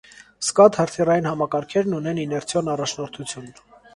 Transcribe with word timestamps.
Սկադ 0.45 0.77
հրթիռային 0.79 1.27
համակարգերն 1.31 1.95
ունեն 1.99 2.21
իներցիոն 2.23 2.73
առաջնորդություն։ 2.77 3.53